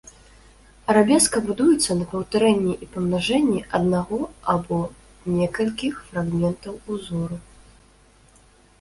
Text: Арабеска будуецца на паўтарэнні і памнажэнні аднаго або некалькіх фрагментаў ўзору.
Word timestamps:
Арабеска 0.93 1.41
будуецца 1.49 1.97
на 1.99 2.05
паўтарэнні 2.13 2.73
і 2.87 2.89
памнажэнні 2.97 3.59
аднаго 3.81 4.19
або 4.57 4.81
некалькіх 5.37 5.93
фрагментаў 6.11 6.73
ўзору. 6.95 7.35